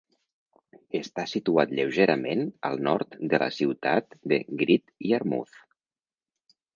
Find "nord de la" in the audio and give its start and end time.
2.87-3.49